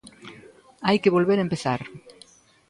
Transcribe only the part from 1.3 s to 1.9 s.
empezar.